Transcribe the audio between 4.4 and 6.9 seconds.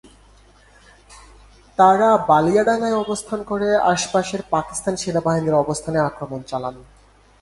পাকিস্তান সেনাবাহিনীর অবস্থানে আক্রমণ চালান।